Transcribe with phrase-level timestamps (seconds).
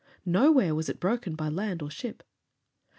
[0.25, 2.23] Nowhere was it broken by land or ship.